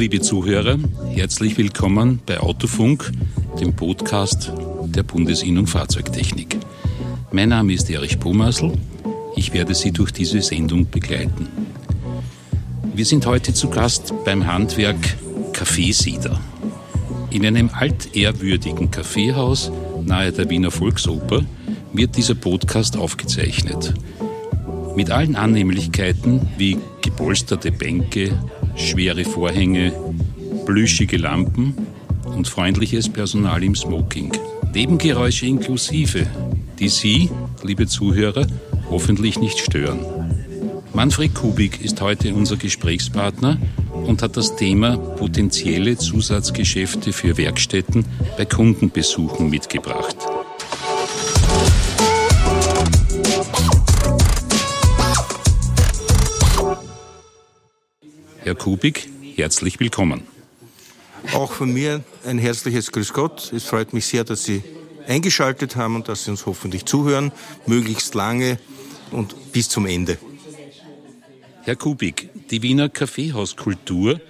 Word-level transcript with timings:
Liebe 0.00 0.22
Zuhörer, 0.22 0.78
herzlich 1.12 1.58
willkommen 1.58 2.20
bei 2.24 2.40
Autofunk, 2.40 3.12
dem 3.60 3.76
Podcast 3.76 4.50
der 4.86 5.02
Bundesinnung 5.02 5.66
Fahrzeugtechnik. 5.66 6.56
Mein 7.32 7.50
Name 7.50 7.74
ist 7.74 7.90
Erich 7.90 8.18
Pomasl. 8.18 8.72
Ich 9.36 9.52
werde 9.52 9.74
Sie 9.74 9.92
durch 9.92 10.10
diese 10.10 10.40
Sendung 10.40 10.88
begleiten. 10.88 11.48
Wir 12.94 13.04
sind 13.04 13.26
heute 13.26 13.52
zu 13.52 13.68
Gast 13.68 14.14
beim 14.24 14.46
Handwerk 14.46 14.96
Kaffeesieder. 15.52 16.40
In 17.28 17.44
einem 17.44 17.68
altehrwürdigen 17.68 18.90
Kaffeehaus 18.90 19.70
nahe 20.02 20.32
der 20.32 20.48
Wiener 20.48 20.70
Volksoper 20.70 21.44
wird 21.92 22.16
dieser 22.16 22.36
Podcast 22.36 22.96
aufgezeichnet. 22.96 23.92
Mit 24.96 25.10
allen 25.10 25.36
Annehmlichkeiten 25.36 26.48
wie 26.56 26.78
gepolsterte 27.02 27.70
Bänke, 27.70 28.32
schwere 28.76 29.24
Vorhänge, 29.24 29.92
plüschige 30.66 31.16
Lampen 31.16 31.74
und 32.24 32.48
freundliches 32.48 33.08
Personal 33.08 33.62
im 33.62 33.74
Smoking. 33.74 34.32
Nebengeräusche 34.74 35.46
inklusive, 35.46 36.26
die 36.78 36.88
Sie, 36.88 37.30
liebe 37.62 37.86
Zuhörer, 37.86 38.46
hoffentlich 38.88 39.38
nicht 39.38 39.58
stören. 39.58 40.00
Manfred 40.94 41.34
Kubik 41.34 41.80
ist 41.84 42.00
heute 42.00 42.34
unser 42.34 42.56
Gesprächspartner 42.56 43.58
und 44.06 44.22
hat 44.22 44.36
das 44.36 44.56
Thema 44.56 44.96
potenzielle 44.96 45.96
Zusatzgeschäfte 45.96 47.12
für 47.12 47.36
Werkstätten 47.36 48.04
bei 48.36 48.44
Kundenbesuchen 48.44 49.50
mitgebracht. 49.50 50.16
Herr 58.42 58.54
Kubik, 58.54 59.06
herzlich 59.36 59.80
willkommen. 59.80 60.22
Auch 61.34 61.52
von 61.52 61.70
mir 61.72 62.02
ein 62.24 62.38
herzliches 62.38 62.90
Grüß 62.90 63.12
Gott. 63.12 63.52
Es 63.52 63.64
freut 63.64 63.92
mich 63.92 64.06
sehr, 64.06 64.24
dass 64.24 64.44
Sie 64.44 64.62
eingeschaltet 65.06 65.76
haben 65.76 65.96
und 65.96 66.08
dass 66.08 66.24
Sie 66.24 66.30
uns 66.30 66.46
hoffentlich 66.46 66.86
zuhören, 66.86 67.32
möglichst 67.66 68.14
lange 68.14 68.58
und 69.10 69.52
bis 69.52 69.68
zum 69.68 69.84
Ende. 69.84 70.16
Herr 71.64 71.76
Kubik, 71.76 72.30
die 72.50 72.62
Wiener 72.62 72.88
Kaffeehauskultur 72.88 74.22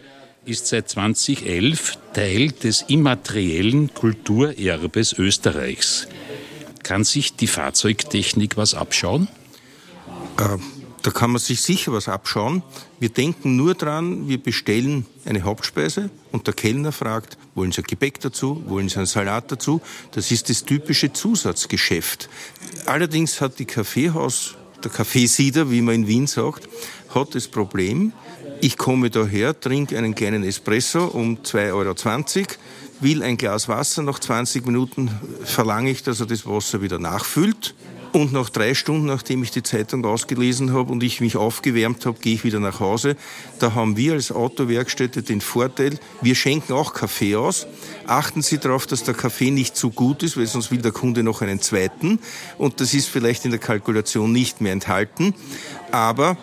ist 0.44 0.66
seit 0.66 0.88
2011 0.88 1.96
Teil 2.12 2.50
des 2.50 2.82
immateriellen 2.88 3.94
Kulturerbes 3.94 5.12
Österreichs. 5.12 6.08
Kann 6.82 7.04
sich 7.04 7.36
die 7.36 7.46
Fahrzeugtechnik 7.46 8.56
was 8.56 8.74
abschauen? 8.74 9.28
Äh, 10.36 10.79
da 11.02 11.10
kann 11.10 11.30
man 11.30 11.40
sich 11.40 11.60
sicher 11.62 11.92
was 11.92 12.08
abschauen. 12.08 12.62
Wir 12.98 13.08
denken 13.08 13.56
nur 13.56 13.74
dran, 13.74 14.28
wir 14.28 14.38
bestellen 14.42 15.06
eine 15.24 15.42
Hauptspeise 15.42 16.10
und 16.32 16.46
der 16.46 16.54
Kellner 16.54 16.92
fragt, 16.92 17.38
wollen 17.54 17.72
Sie 17.72 17.80
ein 17.80 17.86
Gebäck 17.86 18.20
dazu, 18.20 18.62
wollen 18.66 18.88
Sie 18.88 18.96
einen 18.96 19.06
Salat 19.06 19.50
dazu? 19.50 19.80
Das 20.12 20.30
ist 20.30 20.50
das 20.50 20.64
typische 20.64 21.12
Zusatzgeschäft. 21.12 22.28
Allerdings 22.86 23.40
hat 23.40 23.58
die 23.58 23.64
Kaffeehaus, 23.64 24.56
der 24.84 24.90
Kaffeesieder, 24.90 25.70
wie 25.70 25.82
man 25.82 25.94
in 25.94 26.06
Wien 26.06 26.26
sagt, 26.26 26.68
hat 27.14 27.34
das 27.34 27.48
Problem, 27.48 28.12
ich 28.60 28.76
komme 28.76 29.08
daher, 29.08 29.58
trinke 29.58 29.96
einen 29.96 30.14
kleinen 30.14 30.44
Espresso 30.44 31.06
um 31.06 31.38
2,20 31.38 31.72
Euro, 31.72 32.46
will 33.00 33.22
ein 33.22 33.38
Glas 33.38 33.68
Wasser, 33.68 34.02
nach 34.02 34.18
20 34.18 34.66
Minuten 34.66 35.10
verlange 35.44 35.90
ich, 35.90 36.02
dass 36.02 36.20
er 36.20 36.26
das 36.26 36.46
Wasser 36.46 36.82
wieder 36.82 36.98
nachfüllt 36.98 37.74
und 38.12 38.32
nach 38.32 38.50
drei 38.50 38.74
Stunden, 38.74 39.06
nachdem 39.06 39.42
ich 39.42 39.50
die 39.50 39.62
Zeitung 39.62 40.04
ausgelesen 40.04 40.72
habe 40.72 40.92
und 40.92 41.02
ich 41.02 41.20
mich 41.20 41.36
aufgewärmt 41.36 42.06
habe, 42.06 42.18
gehe 42.18 42.34
ich 42.34 42.44
wieder 42.44 42.60
nach 42.60 42.80
Hause. 42.80 43.16
Da 43.58 43.74
haben 43.74 43.96
wir 43.96 44.14
als 44.14 44.32
Autowerkstätte 44.32 45.22
den 45.22 45.40
Vorteil, 45.40 45.98
wir 46.20 46.34
schenken 46.34 46.72
auch 46.72 46.92
Kaffee 46.92 47.36
aus. 47.36 47.66
Achten 48.06 48.42
Sie 48.42 48.58
darauf, 48.58 48.86
dass 48.86 49.04
der 49.04 49.14
Kaffee 49.14 49.50
nicht 49.50 49.76
zu 49.76 49.90
gut 49.90 50.22
ist, 50.22 50.36
weil 50.36 50.46
sonst 50.46 50.70
will 50.70 50.82
der 50.82 50.92
Kunde 50.92 51.22
noch 51.22 51.42
einen 51.42 51.60
zweiten. 51.60 52.18
Und 52.58 52.80
das 52.80 52.94
ist 52.94 53.08
vielleicht 53.08 53.44
in 53.44 53.50
der 53.50 53.60
Kalkulation 53.60 54.32
nicht 54.32 54.60
mehr 54.60 54.72
enthalten. 54.72 55.34
Aber 55.92 56.36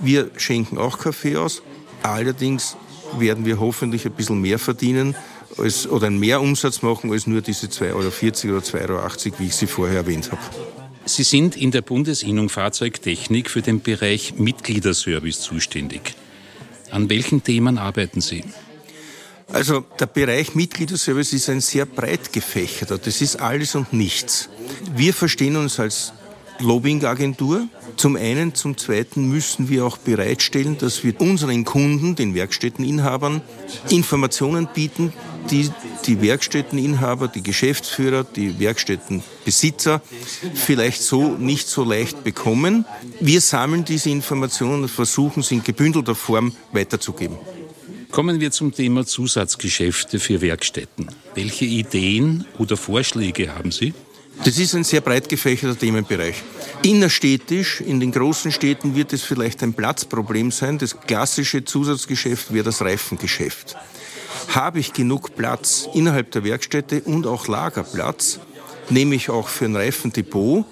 wir 0.00 0.30
schenken 0.36 0.78
auch 0.78 0.98
Kaffee 0.98 1.36
aus. 1.36 1.62
Allerdings 2.02 2.76
werden 3.18 3.44
wir 3.44 3.58
hoffentlich 3.58 4.06
ein 4.06 4.12
bisschen 4.12 4.40
mehr 4.40 4.58
verdienen 4.58 5.14
als, 5.56 5.88
oder 5.88 6.06
einen 6.06 6.18
Mehrumsatz 6.18 6.82
machen 6.82 7.10
als 7.10 7.26
nur 7.26 7.40
diese 7.40 7.66
2,40 7.66 8.46
Euro 8.46 8.58
oder 8.58 8.64
2,80 8.64 8.88
Euro, 8.90 9.38
wie 9.38 9.46
ich 9.46 9.56
sie 9.56 9.66
vorher 9.66 9.98
erwähnt 9.98 10.30
habe. 10.30 10.87
Sie 11.08 11.22
sind 11.22 11.56
in 11.56 11.70
der 11.70 11.80
Bundesinnung 11.80 12.50
Fahrzeugtechnik 12.50 13.48
für 13.48 13.62
den 13.62 13.80
Bereich 13.80 14.34
Mitgliederservice 14.36 15.40
zuständig. 15.40 16.14
An 16.90 17.08
welchen 17.08 17.42
Themen 17.42 17.78
arbeiten 17.78 18.20
Sie? 18.20 18.44
Also 19.50 19.86
der 19.98 20.06
Bereich 20.06 20.54
Mitgliederservice 20.54 21.32
ist 21.32 21.48
ein 21.48 21.62
sehr 21.62 21.86
breit 21.86 22.32
gefächerter. 22.32 22.98
Das 22.98 23.22
ist 23.22 23.36
alles 23.36 23.74
und 23.74 23.94
nichts. 23.94 24.50
Wir 24.94 25.14
verstehen 25.14 25.56
uns 25.56 25.80
als 25.80 26.12
Lobbyingagentur. 26.60 27.68
Zum 27.96 28.16
einen, 28.16 28.54
zum 28.54 28.76
zweiten 28.76 29.28
müssen 29.28 29.68
wir 29.68 29.84
auch 29.84 29.98
bereitstellen, 29.98 30.78
dass 30.78 31.04
wir 31.04 31.20
unseren 31.20 31.64
Kunden, 31.64 32.16
den 32.16 32.34
Werkstätteninhabern, 32.34 33.42
Informationen 33.90 34.68
bieten, 34.72 35.12
die 35.50 35.70
die 36.06 36.20
Werkstätteninhaber, 36.20 37.28
die 37.28 37.42
Geschäftsführer, 37.42 38.24
die 38.24 38.58
Werkstättenbesitzer 38.58 40.02
vielleicht 40.54 41.02
so 41.02 41.36
nicht 41.36 41.68
so 41.68 41.84
leicht 41.84 42.24
bekommen. 42.24 42.84
Wir 43.20 43.40
sammeln 43.40 43.84
diese 43.84 44.10
Informationen 44.10 44.82
und 44.82 44.88
versuchen 44.88 45.42
sie 45.42 45.56
in 45.56 45.64
gebündelter 45.64 46.14
Form 46.14 46.52
weiterzugeben. 46.72 47.36
Kommen 48.10 48.40
wir 48.40 48.50
zum 48.50 48.72
Thema 48.72 49.04
Zusatzgeschäfte 49.04 50.18
für 50.18 50.40
Werkstätten. 50.40 51.08
Welche 51.34 51.66
Ideen 51.66 52.46
oder 52.58 52.76
Vorschläge 52.76 53.54
haben 53.54 53.70
Sie? 53.70 53.92
Das 54.44 54.58
ist 54.58 54.74
ein 54.74 54.84
sehr 54.84 55.00
breit 55.00 55.28
gefächerter 55.28 55.78
Themenbereich. 55.78 56.42
Innerstädtisch, 56.82 57.80
in 57.80 58.00
den 58.00 58.12
großen 58.12 58.52
Städten 58.52 58.94
wird 58.94 59.12
es 59.12 59.22
vielleicht 59.22 59.62
ein 59.62 59.74
Platzproblem 59.74 60.50
sein. 60.52 60.78
Das 60.78 60.98
klassische 61.00 61.64
Zusatzgeschäft 61.64 62.52
wäre 62.52 62.64
das 62.64 62.80
Reifengeschäft. 62.80 63.76
Habe 64.48 64.78
ich 64.78 64.92
genug 64.92 65.34
Platz 65.36 65.88
innerhalb 65.92 66.30
der 66.30 66.44
Werkstätte 66.44 67.02
und 67.02 67.26
auch 67.26 67.48
Lagerplatz, 67.48 68.38
nehme 68.88 69.14
ich 69.14 69.28
auch 69.28 69.48
für 69.48 69.66
ein 69.66 69.76
Reifendepot, 69.76 70.64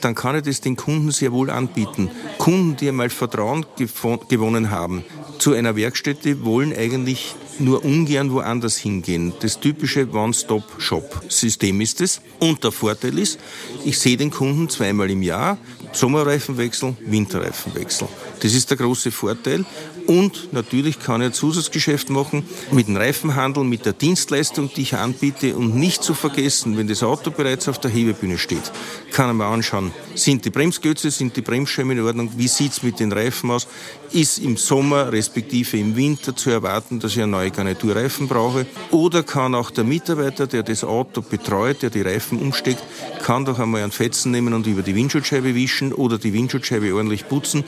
dann 0.00 0.14
kann 0.14 0.36
ich 0.36 0.42
das 0.42 0.60
den 0.60 0.76
Kunden 0.76 1.10
sehr 1.10 1.32
wohl 1.32 1.50
anbieten. 1.50 2.10
Kunden, 2.38 2.76
die 2.76 2.88
einmal 2.88 3.10
Vertrauen 3.10 3.66
gewonnen 3.76 4.70
haben 4.70 5.04
zu 5.38 5.54
einer 5.54 5.76
Werkstätte, 5.76 6.44
wollen 6.44 6.74
eigentlich 6.74 7.34
nur 7.60 7.84
ungern 7.84 8.32
woanders 8.32 8.76
hingehen. 8.76 9.32
Das 9.40 9.60
typische 9.60 10.08
One-Stop-Shop-System 10.10 11.80
ist 11.80 12.00
es. 12.00 12.20
Und 12.38 12.64
der 12.64 12.72
Vorteil 12.72 13.18
ist, 13.18 13.38
ich 13.84 13.98
sehe 13.98 14.16
den 14.16 14.30
Kunden 14.30 14.68
zweimal 14.68 15.10
im 15.10 15.22
Jahr, 15.22 15.58
Sommerreifenwechsel, 15.92 16.96
Winterreifenwechsel. 17.00 18.08
Das 18.40 18.54
ist 18.54 18.70
der 18.70 18.76
große 18.76 19.10
Vorteil. 19.10 19.64
Und 20.06 20.52
natürlich 20.52 21.00
kann 21.00 21.20
ich 21.20 21.26
ein 21.26 21.32
Zusatzgeschäft 21.32 22.08
machen 22.08 22.44
mit 22.70 22.88
dem 22.88 22.96
Reifenhandel, 22.96 23.64
mit 23.64 23.84
der 23.84 23.92
Dienstleistung, 23.92 24.70
die 24.74 24.82
ich 24.82 24.96
anbiete. 24.96 25.54
Und 25.54 25.76
nicht 25.76 26.02
zu 26.02 26.14
vergessen, 26.14 26.78
wenn 26.78 26.88
das 26.88 27.02
Auto 27.02 27.30
bereits 27.30 27.68
auf 27.68 27.78
der 27.78 27.90
Hebebühne 27.90 28.38
steht, 28.38 28.72
kann 29.12 29.28
er 29.28 29.34
mal 29.34 29.52
anschauen, 29.52 29.92
sind 30.14 30.44
die 30.44 30.50
Bremsgötze, 30.50 31.10
sind 31.10 31.36
die 31.36 31.42
Bremsscheiben 31.42 31.90
in 31.90 32.00
Ordnung, 32.00 32.30
wie 32.36 32.48
sieht's 32.48 32.82
mit 32.82 33.00
den 33.00 33.12
Reifen 33.12 33.50
aus, 33.50 33.66
ist 34.12 34.38
im 34.38 34.56
Sommer 34.56 35.12
respektive 35.12 35.76
im 35.76 35.94
Winter 35.96 36.34
zu 36.34 36.50
erwarten, 36.50 37.00
dass 37.00 37.12
ich 37.12 37.18
eine 37.18 37.32
neue 37.32 37.50
Garniturreifen 37.50 38.28
brauche. 38.28 38.66
Oder 38.90 39.22
kann 39.22 39.54
auch 39.54 39.70
der 39.70 39.84
Mitarbeiter, 39.84 40.46
der 40.46 40.62
das 40.62 40.84
Auto 40.84 41.20
betreut, 41.20 41.82
der 41.82 41.90
die 41.90 42.02
Reifen 42.02 42.40
umsteckt, 42.40 42.82
kann 43.22 43.44
doch 43.44 43.58
einmal 43.58 43.82
einen 43.82 43.92
Fetzen 43.92 44.32
nehmen 44.32 44.54
und 44.54 44.66
über 44.66 44.82
die 44.82 44.94
Windschutzscheibe 44.94 45.54
wischen 45.54 45.92
oder 45.92 46.18
die 46.18 46.32
Windschutzscheibe 46.32 46.94
ordentlich 46.94 47.28
putzen. 47.28 47.64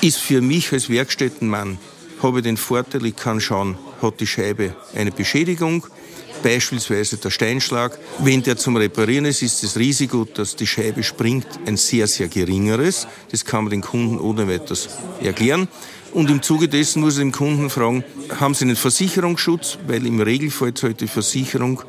Ist 0.00 0.11
für 0.16 0.40
mich 0.40 0.72
als 0.72 0.88
Werkstättenmann 0.88 1.78
habe 2.22 2.38
ich 2.38 2.44
den 2.44 2.56
Vorteil, 2.56 3.04
ich 3.06 3.16
kann 3.16 3.40
schauen, 3.40 3.76
hat 4.00 4.20
die 4.20 4.26
Scheibe 4.26 4.74
eine 4.94 5.10
Beschädigung, 5.10 5.86
beispielsweise 6.42 7.16
der 7.16 7.30
Steinschlag. 7.30 7.98
Wenn 8.18 8.42
der 8.42 8.56
zum 8.56 8.76
Reparieren 8.76 9.24
ist, 9.24 9.42
ist 9.42 9.62
das 9.62 9.76
Risiko, 9.76 10.24
dass 10.24 10.56
die 10.56 10.66
Scheibe 10.66 11.02
springt, 11.02 11.46
ein 11.66 11.76
sehr, 11.76 12.06
sehr 12.06 12.28
geringeres. 12.28 13.06
Das 13.30 13.44
kann 13.44 13.64
man 13.64 13.70
den 13.70 13.80
Kunden 13.80 14.18
ohne 14.18 14.48
weiteres 14.48 14.88
erklären. 15.20 15.68
Und 16.12 16.30
im 16.30 16.42
Zuge 16.42 16.68
dessen 16.68 17.00
muss 17.00 17.14
ich 17.14 17.20
den 17.20 17.32
Kunden 17.32 17.70
fragen, 17.70 18.04
haben 18.38 18.54
Sie 18.54 18.64
einen 18.64 18.76
Versicherungsschutz? 18.76 19.78
Weil 19.86 20.06
im 20.06 20.20
Regelfall 20.20 20.74
zahlt 20.74 21.00
die 21.00 21.08
Versicherung 21.08 21.82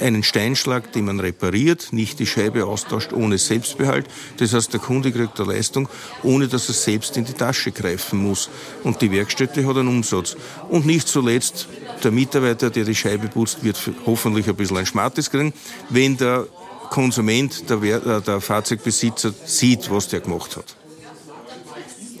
einen 0.00 0.22
Steinschlag, 0.22 0.92
den 0.92 1.06
man 1.06 1.20
repariert, 1.20 1.92
nicht 1.92 2.18
die 2.18 2.26
Scheibe 2.26 2.66
austauscht 2.66 3.12
ohne 3.12 3.38
Selbstbehalt. 3.38 4.06
Das 4.38 4.52
heißt, 4.52 4.72
der 4.72 4.80
Kunde 4.80 5.12
kriegt 5.12 5.38
eine 5.40 5.52
Leistung, 5.52 5.88
ohne 6.22 6.48
dass 6.48 6.68
er 6.68 6.74
selbst 6.74 7.16
in 7.16 7.24
die 7.24 7.32
Tasche 7.32 7.72
greifen 7.72 8.18
muss. 8.18 8.50
Und 8.82 9.00
die 9.02 9.10
Werkstätte 9.10 9.66
hat 9.66 9.76
einen 9.76 9.88
Umsatz. 9.88 10.36
Und 10.68 10.86
nicht 10.86 11.08
zuletzt, 11.08 11.68
der 12.02 12.10
Mitarbeiter, 12.10 12.70
der 12.70 12.84
die 12.84 12.94
Scheibe 12.94 13.28
putzt, 13.28 13.64
wird 13.64 13.78
hoffentlich 14.06 14.48
ein 14.48 14.56
bisschen 14.56 14.78
ein 14.78 14.86
Schmattes 14.86 15.30
kriegen, 15.30 15.52
wenn 15.90 16.16
der 16.16 16.46
Konsument, 16.90 17.68
der, 17.68 17.82
äh, 17.82 18.20
der 18.20 18.40
Fahrzeugbesitzer 18.40 19.32
sieht, 19.44 19.90
was 19.90 20.08
der 20.08 20.20
gemacht 20.20 20.56
hat. 20.56 20.76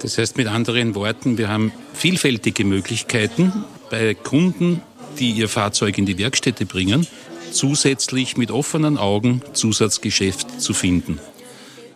Das 0.00 0.18
heißt 0.18 0.36
mit 0.36 0.48
anderen 0.48 0.94
Worten, 0.94 1.38
wir 1.38 1.48
haben 1.48 1.72
vielfältige 1.94 2.64
Möglichkeiten 2.64 3.64
bei 3.90 4.14
Kunden, 4.14 4.82
die 5.18 5.30
ihr 5.30 5.48
Fahrzeug 5.48 5.96
in 5.96 6.06
die 6.06 6.18
Werkstätte 6.18 6.66
bringen, 6.66 7.06
zusätzlich 7.54 8.36
mit 8.36 8.50
offenen 8.50 8.98
Augen 8.98 9.42
Zusatzgeschäft 9.52 10.60
zu 10.60 10.74
finden. 10.74 11.20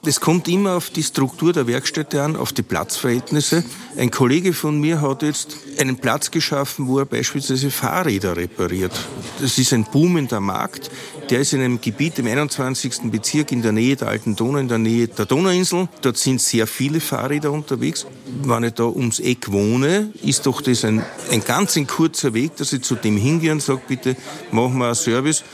Das 0.02 0.20
kommt 0.20 0.46
immer 0.48 0.76
auf 0.76 0.90
die 0.90 1.02
Struktur 1.02 1.52
der 1.52 1.66
Werkstätte 1.66 2.22
an, 2.22 2.36
auf 2.36 2.52
die 2.52 2.62
Platzverhältnisse. 2.62 3.64
Ein 3.96 4.10
Kollege 4.10 4.52
von 4.52 4.80
mir 4.80 5.00
hat 5.00 5.22
jetzt 5.22 5.56
einen 5.78 5.98
Platz 5.98 6.30
geschaffen, 6.30 6.86
wo 6.86 7.00
er 7.00 7.04
beispielsweise 7.04 7.70
Fahrräder 7.70 8.36
repariert. 8.36 8.92
Das 9.40 9.58
ist 9.58 9.72
ein 9.72 9.84
boomender 9.84 10.40
Markt. 10.40 10.90
Der 11.30 11.40
ist 11.40 11.52
in 11.52 11.60
einem 11.60 11.78
Gebiet 11.78 12.18
im 12.18 12.26
21. 12.26 13.10
Bezirk 13.10 13.52
in 13.52 13.60
der 13.60 13.72
Nähe 13.72 13.96
der 13.96 14.08
Alten 14.08 14.34
Donau, 14.34 14.58
in 14.58 14.68
der 14.68 14.78
Nähe 14.78 15.08
der 15.08 15.26
Donauinsel. 15.26 15.86
Dort 16.00 16.16
sind 16.16 16.40
sehr 16.40 16.66
viele 16.66 17.00
Fahrräder 17.00 17.52
unterwegs. 17.52 18.06
Wenn 18.44 18.64
ich 18.64 18.72
da 18.72 18.84
ums 18.84 19.20
Eck 19.20 19.52
wohne, 19.52 20.10
ist 20.22 20.46
doch 20.46 20.62
das 20.62 20.86
ein, 20.86 21.04
ein 21.30 21.44
ganz 21.44 21.76
ein 21.76 21.86
kurzer 21.86 22.32
Weg, 22.32 22.56
dass 22.56 22.72
ich 22.72 22.80
zu 22.80 22.94
dem 22.94 23.18
hingehe 23.18 23.52
und 23.52 23.60
sage, 23.60 23.82
bitte 23.86 24.16
machen 24.52 24.78
wir 24.78 24.86
einen 24.86 24.94
Service 24.94 25.44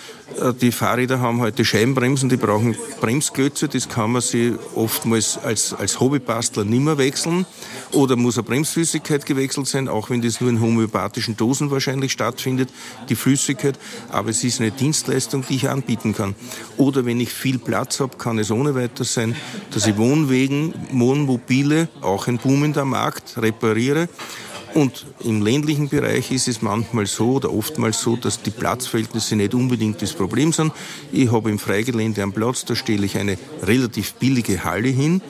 äh, 0.41 0.53
die 0.55 0.73
Fahrräder 0.73 1.21
haben 1.21 1.41
heute 1.41 1.65
Scheibenbremsen, 1.65 2.29
die 2.29 2.37
brauchen 2.37 2.77
Bremsklötze, 3.01 3.69
das 3.69 3.89
kann 3.89 4.13
man 4.13 4.23
sich 4.23 4.55
oftmals 4.75 5.39
als, 5.39 5.75
als 5.75 6.01
Hobbybastler 6.01 6.65
nimmer 6.65 6.99
wechseln. 6.99 7.47
Oder 7.93 8.17
muss 8.17 8.39
eine 8.39 8.45
Bremsflüssigkeit 8.45 9.27
gewechselt 9.27 9.67
sein, 9.67 9.89
auch 9.89 10.11
wenn 10.11 10.23
das 10.23 10.41
nur 10.41 10.51
in 10.51 10.61
homöopathischen 10.61 11.37
Dosen 11.37 11.71
wahrscheinlich 11.71 12.13
stattfindet, 12.13 12.71
die 13.09 13.15
Flüssigkeit. 13.15 13.79
Aber 14.11 14.31
es 14.31 14.43
ist 14.43 14.61
eine 14.61 14.71
Dienstleistung, 14.71 15.45
die 15.49 15.57
ich 15.57 15.64
anbieten 15.71 16.15
kann. 16.15 16.35
Oder 16.77 17.05
wenn 17.05 17.21
ich 17.21 17.33
viel 17.33 17.59
Platz 17.59 18.01
habe, 18.01 18.17
kann 18.17 18.39
es 18.39 18.51
ohne 18.51 18.75
weiter 18.75 19.05
sein, 19.05 19.37
dass 19.73 19.87
ich 19.87 19.97
Wohnwegen, 19.97 20.75
Wohnmobile, 20.93 21.89
auch 22.01 22.27
ein 22.27 22.39
boomender 22.39 22.85
Markt, 22.85 23.37
repariere 23.37 24.09
und 24.75 25.07
im 25.21 25.41
ländlichen 25.41 25.89
Bereich 25.89 26.33
ist 26.33 26.49
es 26.49 26.61
manchmal 26.61 27.07
so 27.07 27.35
oder 27.35 27.53
oftmals 27.53 28.01
so, 28.01 28.17
dass 28.17 28.43
die 28.43 28.51
Platzverhältnisse 28.51 29.37
nicht 29.37 29.55
unbedingt 29.55 30.03
das 30.03 30.13
Problem 30.13 30.53
sind. 30.53 30.73
Ich 31.13 31.31
habe 31.31 31.51
im 31.51 31.61
Freigelände 31.61 32.25
am 32.25 32.33
Platz, 32.33 32.65
da 32.65 32.75
stelle 32.75 33.07
ich 33.07 33.17
eine 33.17 33.39
relativ 33.63 34.15
billige 34.15 34.65
Halle 34.65 34.89
hin 34.89 35.23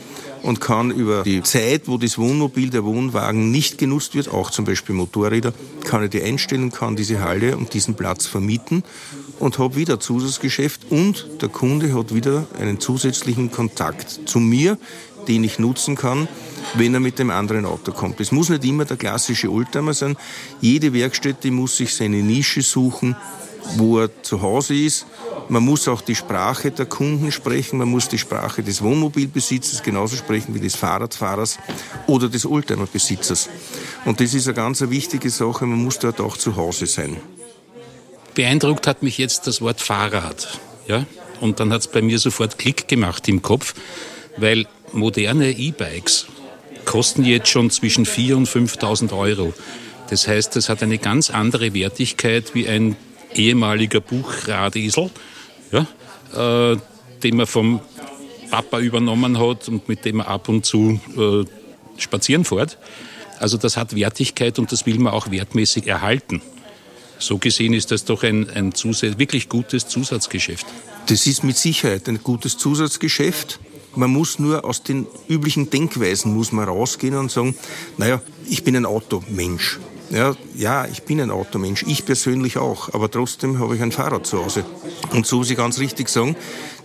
und 0.44 0.60
kann 0.60 0.90
über 0.90 1.22
die 1.22 1.42
Zeit, 1.42 1.88
wo 1.88 1.96
das 1.96 2.18
Wohnmobil, 2.18 2.68
der 2.68 2.84
Wohnwagen 2.84 3.50
nicht 3.50 3.78
genutzt 3.78 4.14
wird, 4.14 4.28
auch 4.28 4.50
zum 4.50 4.66
Beispiel 4.66 4.94
Motorräder, 4.94 5.54
kann 5.84 6.04
ich 6.04 6.10
die 6.10 6.22
einstellen, 6.22 6.70
kann 6.70 6.96
diese 6.96 7.20
Halle 7.20 7.56
und 7.56 7.72
diesen 7.72 7.94
Platz 7.94 8.26
vermieten 8.26 8.84
und 9.40 9.58
habe 9.58 9.76
wieder 9.76 9.98
Zusatzgeschäft 10.00 10.82
und 10.90 11.26
der 11.40 11.48
Kunde 11.48 11.94
hat 11.94 12.14
wieder 12.14 12.46
einen 12.60 12.78
zusätzlichen 12.78 13.50
Kontakt 13.50 14.20
zu 14.26 14.38
mir, 14.38 14.76
den 15.28 15.44
ich 15.44 15.58
nutzen 15.58 15.96
kann, 15.96 16.28
wenn 16.74 16.92
er 16.92 17.00
mit 17.00 17.18
dem 17.18 17.30
anderen 17.30 17.64
Auto 17.64 17.92
kommt. 17.92 18.20
Es 18.20 18.30
muss 18.30 18.50
nicht 18.50 18.66
immer 18.66 18.84
der 18.84 18.98
klassische 18.98 19.50
Oldtimer 19.50 19.94
sein. 19.94 20.14
Jede 20.60 20.92
Werkstätte 20.92 21.50
muss 21.50 21.78
sich 21.78 21.94
seine 21.94 22.18
Nische 22.18 22.60
suchen, 22.60 23.16
wo 23.76 24.00
er 24.00 24.10
zu 24.22 24.42
Hause 24.42 24.74
ist. 24.74 25.06
Man 25.48 25.62
muss 25.62 25.88
auch 25.88 26.00
die 26.00 26.14
Sprache 26.14 26.70
der 26.70 26.86
Kunden 26.86 27.30
sprechen, 27.30 27.78
man 27.78 27.88
muss 27.88 28.08
die 28.08 28.18
Sprache 28.18 28.62
des 28.62 28.82
Wohnmobilbesitzers 28.82 29.82
genauso 29.82 30.16
sprechen 30.16 30.54
wie 30.54 30.60
des 30.60 30.74
Fahrradfahrers 30.74 31.58
oder 32.06 32.28
des 32.28 32.46
Oldtimerbesitzers. 32.46 33.50
Und 34.04 34.20
das 34.20 34.32
ist 34.32 34.46
eine 34.46 34.54
ganz 34.54 34.80
wichtige 34.80 35.30
Sache, 35.30 35.66
man 35.66 35.82
muss 35.82 35.98
dort 35.98 36.20
auch 36.20 36.36
zu 36.36 36.56
Hause 36.56 36.86
sein. 36.86 37.18
Beeindruckt 38.34 38.86
hat 38.86 39.02
mich 39.02 39.18
jetzt 39.18 39.46
das 39.46 39.60
Wort 39.60 39.80
Fahrrad. 39.80 40.58
Ja? 40.88 41.06
Und 41.40 41.60
dann 41.60 41.72
hat 41.72 41.82
es 41.82 41.88
bei 41.88 42.02
mir 42.02 42.18
sofort 42.18 42.58
Klick 42.58 42.88
gemacht 42.88 43.28
im 43.28 43.42
Kopf, 43.42 43.74
weil 44.36 44.66
moderne 44.92 45.50
E-Bikes 45.50 46.26
kosten 46.84 47.24
jetzt 47.24 47.48
schon 47.48 47.70
zwischen 47.70 48.06
4.000 48.06 48.34
und 48.34 48.48
5.000 48.48 49.16
Euro. 49.16 49.52
Das 50.10 50.26
heißt, 50.26 50.56
das 50.56 50.68
hat 50.68 50.82
eine 50.82 50.98
ganz 50.98 51.30
andere 51.30 51.74
Wertigkeit 51.74 52.54
wie 52.54 52.68
ein 52.68 52.96
ehemaliger 53.34 54.00
Buchradesel, 54.00 55.10
ja, 55.74 56.72
äh, 56.72 56.76
den 57.22 57.36
man 57.36 57.46
vom 57.46 57.80
Papa 58.50 58.78
übernommen 58.78 59.38
hat 59.38 59.68
und 59.68 59.88
mit 59.88 60.04
dem 60.04 60.16
man 60.16 60.26
ab 60.26 60.48
und 60.48 60.64
zu 60.64 61.00
äh, 61.16 61.44
spazieren 62.00 62.44
fährt. 62.44 62.78
Also 63.40 63.56
das 63.56 63.76
hat 63.76 63.96
Wertigkeit 63.96 64.58
und 64.58 64.70
das 64.70 64.86
will 64.86 64.98
man 64.98 65.12
auch 65.12 65.30
wertmäßig 65.30 65.86
erhalten. 65.86 66.40
So 67.18 67.38
gesehen 67.38 67.72
ist 67.72 67.90
das 67.90 68.04
doch 68.04 68.22
ein, 68.22 68.48
ein 68.50 68.72
wirklich 68.72 69.48
gutes 69.48 69.88
Zusatzgeschäft. 69.88 70.66
Das 71.06 71.26
ist 71.26 71.42
mit 71.42 71.56
Sicherheit 71.56 72.08
ein 72.08 72.22
gutes 72.22 72.58
Zusatzgeschäft. 72.58 73.58
Man 73.96 74.10
muss 74.10 74.38
nur 74.38 74.64
aus 74.64 74.82
den 74.82 75.06
üblichen 75.28 75.70
Denkweisen 75.70 76.34
muss 76.34 76.52
man 76.52 76.68
rausgehen 76.68 77.16
und 77.16 77.30
sagen, 77.30 77.56
naja, 77.96 78.20
ich 78.48 78.64
bin 78.64 78.76
ein 78.76 78.86
Automensch. 78.86 79.78
Ja, 80.14 80.36
ja, 80.54 80.86
ich 80.86 81.02
bin 81.02 81.20
ein 81.20 81.32
Automensch, 81.32 81.82
ich 81.88 82.04
persönlich 82.04 82.56
auch, 82.56 82.94
aber 82.94 83.10
trotzdem 83.10 83.58
habe 83.58 83.74
ich 83.74 83.82
ein 83.82 83.90
Fahrrad 83.90 84.24
zu 84.24 84.44
Hause. 84.44 84.64
Und 85.10 85.26
so, 85.26 85.42
Sie 85.42 85.56
ganz 85.56 85.80
richtig 85.80 86.08
sagen, 86.08 86.36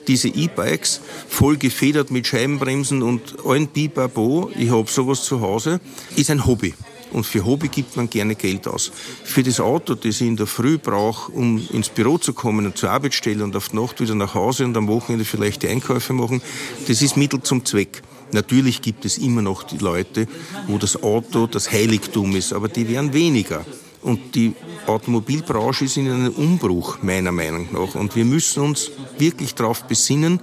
diese 0.08 0.30
E-Bikes, 0.30 1.00
voll 1.28 1.58
gefedert 1.58 2.10
mit 2.10 2.26
Scheibenbremsen 2.26 3.04
und 3.04 3.46
allen 3.46 3.68
Bibabo, 3.68 4.50
ich 4.58 4.72
habe 4.72 4.90
sowas 4.90 5.26
zu 5.26 5.42
Hause, 5.42 5.80
ist 6.16 6.32
ein 6.32 6.48
Hobby. 6.48 6.74
Und 7.12 7.24
für 7.24 7.46
Hobby 7.46 7.68
gibt 7.68 7.96
man 7.98 8.10
gerne 8.10 8.34
Geld 8.34 8.68
aus. 8.68 8.92
Für 9.24 9.44
das 9.44 9.60
Auto, 9.60 9.94
das 9.94 10.22
ich 10.22 10.28
in 10.28 10.36
der 10.36 10.48
Früh 10.48 10.80
brauche, 10.80 11.32
um 11.32 11.68
ins 11.72 11.90
Büro 11.90 12.18
zu 12.18 12.34
kommen 12.34 12.66
und 12.66 12.80
zur 12.80 12.90
Arbeitsstelle 12.90 13.44
und 13.44 13.56
auf 13.56 13.70
die 13.70 13.76
Nacht 13.76 14.02
wieder 14.02 14.16
nach 14.16 14.34
Hause 14.34 14.66
und 14.66 14.76
am 14.76 14.88
Wochenende 14.88 15.24
vielleicht 15.24 15.62
die 15.62 15.68
Einkäufe 15.68 16.14
machen, 16.14 16.42
das 16.88 17.04
ist 17.04 17.16
Mittel 17.16 17.44
zum 17.44 17.64
Zweck. 17.64 18.02
Natürlich 18.32 18.82
gibt 18.82 19.06
es 19.06 19.18
immer 19.18 19.42
noch 19.42 19.64
die 19.64 19.78
Leute, 19.78 20.28
wo 20.68 20.78
das 20.78 21.02
Auto 21.02 21.48
das 21.48 21.72
Heiligtum 21.72 22.36
ist, 22.36 22.54
aber 22.54 22.68
die 22.68 22.88
werden 22.88 23.14
weniger. 23.14 23.66
Und 24.02 24.36
die 24.36 24.54
Automobilbranche 24.88 25.86
ist 25.86 25.98
in 25.98 26.10
einem 26.10 26.32
Umbruch, 26.32 27.00
meiner 27.02 27.34
Meinung 27.34 27.68
nach. 27.74 27.96
Und 27.96 28.16
wir 28.16 28.24
müssen 28.24 28.64
uns 28.64 28.92
wirklich 29.18 29.56
darauf 29.56 29.84
besinnen, 29.84 30.40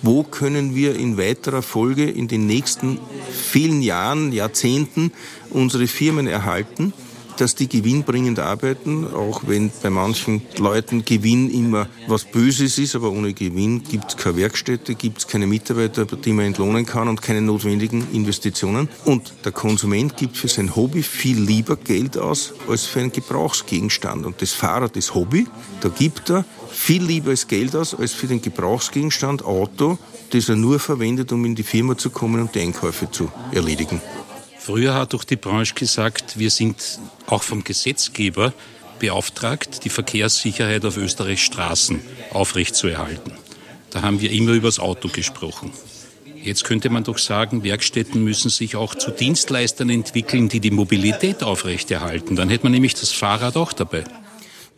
wo 0.00 0.22
können 0.22 0.74
wir 0.74 0.96
in 0.96 1.18
weiterer 1.18 1.60
Folge 1.60 2.08
in 2.08 2.28
den 2.28 2.46
nächsten 2.46 2.98
vielen 3.30 3.82
Jahren, 3.82 4.32
Jahrzehnten 4.32 5.12
unsere 5.50 5.86
Firmen 5.86 6.26
erhalten 6.26 6.94
dass 7.36 7.54
die 7.54 7.68
gewinnbringend 7.68 8.38
arbeiten, 8.38 9.06
auch 9.06 9.42
wenn 9.46 9.70
bei 9.82 9.90
manchen 9.90 10.42
Leuten 10.58 11.04
Gewinn 11.04 11.50
immer 11.50 11.88
was 12.06 12.24
Böses 12.24 12.78
ist, 12.78 12.94
aber 12.94 13.10
ohne 13.10 13.34
Gewinn 13.34 13.82
gibt 13.82 14.10
es 14.10 14.16
keine 14.16 14.36
Werkstätte, 14.36 14.94
gibt 14.94 15.18
es 15.18 15.26
keine 15.26 15.46
Mitarbeiter, 15.46 16.06
die 16.06 16.32
man 16.32 16.46
entlohnen 16.46 16.86
kann 16.86 17.08
und 17.08 17.22
keine 17.22 17.40
notwendigen 17.42 18.06
Investitionen. 18.12 18.88
Und 19.04 19.32
der 19.44 19.52
Konsument 19.52 20.16
gibt 20.16 20.36
für 20.36 20.48
sein 20.48 20.74
Hobby 20.76 21.02
viel 21.02 21.40
lieber 21.40 21.76
Geld 21.76 22.16
aus 22.18 22.54
als 22.68 22.84
für 22.84 23.00
einen 23.00 23.12
Gebrauchsgegenstand. 23.12 24.26
Und 24.26 24.40
das 24.42 24.52
Fahrrad 24.52 24.96
ist 24.96 25.14
Hobby, 25.14 25.46
da 25.80 25.88
gibt 25.88 26.30
er 26.30 26.44
viel 26.70 27.04
lieber 27.04 27.30
das 27.30 27.46
Geld 27.46 27.74
aus 27.76 27.94
als 27.94 28.12
für 28.12 28.26
den 28.26 28.42
Gebrauchsgegenstand 28.42 29.44
Auto, 29.44 29.98
das 30.30 30.48
er 30.48 30.56
nur 30.56 30.78
verwendet, 30.80 31.32
um 31.32 31.44
in 31.44 31.54
die 31.54 31.62
Firma 31.62 31.96
zu 31.96 32.10
kommen 32.10 32.40
und 32.40 32.54
die 32.54 32.60
Einkäufe 32.60 33.10
zu 33.10 33.30
erledigen. 33.52 34.00
Früher 34.64 34.94
hat 34.94 35.12
doch 35.12 35.24
die 35.24 35.36
Branche 35.36 35.74
gesagt, 35.74 36.38
wir 36.38 36.50
sind 36.50 36.98
auch 37.26 37.42
vom 37.42 37.64
Gesetzgeber 37.64 38.54
beauftragt, 38.98 39.84
die 39.84 39.90
Verkehrssicherheit 39.90 40.86
auf 40.86 40.96
Österreichs 40.96 41.42
Straßen 41.42 42.00
aufrechtzuerhalten. 42.32 43.32
Da 43.90 44.00
haben 44.00 44.22
wir 44.22 44.30
immer 44.30 44.52
über 44.52 44.68
das 44.68 44.78
Auto 44.78 45.08
gesprochen. 45.08 45.70
Jetzt 46.42 46.64
könnte 46.64 46.88
man 46.88 47.04
doch 47.04 47.18
sagen, 47.18 47.62
Werkstätten 47.62 48.24
müssen 48.24 48.48
sich 48.48 48.74
auch 48.74 48.94
zu 48.94 49.10
Dienstleistern 49.10 49.90
entwickeln, 49.90 50.48
die 50.48 50.60
die 50.60 50.70
Mobilität 50.70 51.42
aufrechterhalten. 51.42 52.34
Dann 52.34 52.48
hätte 52.48 52.64
man 52.64 52.72
nämlich 52.72 52.94
das 52.94 53.12
Fahrrad 53.12 53.58
auch 53.58 53.74
dabei. 53.74 54.04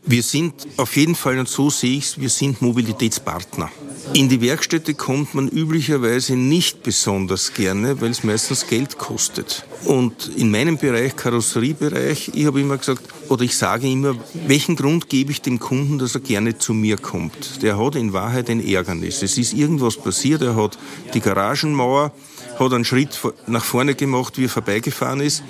Wir 0.05 0.25
sind 0.25 0.67
auf 0.79 0.97
jeden 0.97 1.15
Fall, 1.15 1.39
und 1.39 1.49
so 1.49 1.71
sehe 1.71 1.97
ich 1.97 2.07
es, 2.07 2.21
wir 2.21 2.31
sind 2.31 2.61
Mobilitätspartner. 2.61 3.71
In 4.13 4.29
die 4.29 4.41
Werkstätte 4.41 4.95
kommt 4.95 5.35
man 5.35 5.49
üblicherweise 5.49 6.37
nicht 6.37 6.83
besonders 6.83 7.53
gerne, 7.55 8.01
weil 8.01 8.11
es 8.11 8.25
meistens 8.25 8.67
Geld 8.67 8.99
kostet. 8.99 9.67
Und 9.85 10.31
in 10.37 10.51
meinem 10.51 10.79
Bereich, 10.79 11.17
Karosseriebereich, 11.17 12.31
ich 12.35 12.47
habe 12.47 12.61
immer 12.61 12.79
gesagt, 12.79 13.03
oder 13.29 13.43
ich 13.43 13.57
sage 13.57 13.89
immer, 13.89 14.17
welchen 14.47 14.77
Grund 14.77 15.09
gebe 15.09 15.33
ich 15.33 15.43
dem 15.43 15.59
Kunden, 15.59 15.99
dass 15.99 16.15
er 16.15 16.21
gerne 16.21 16.57
zu 16.57 16.73
mir 16.73 16.97
kommt? 16.97 17.63
Der 17.63 17.79
hat 17.79 17.97
in 17.97 18.13
Wahrheit 18.13 18.49
ein 18.49 18.67
Ärgernis. 18.67 19.23
Es 19.23 19.37
ist 19.39 19.53
irgendwas 19.53 19.97
passiert, 19.97 20.43
er 20.43 20.57
hat 20.57 20.79
die 21.13 21.21
Garagenmauer, 21.21 22.13
hat 22.59 22.73
einen 22.73 22.85
Schritt 22.85 23.19
nach 23.47 23.65
vorne 23.65 23.95
gemacht, 23.95 24.39
wie 24.39 24.45
er 24.45 24.51
vorbeigefahren 24.51 25.21
ist 25.21 25.43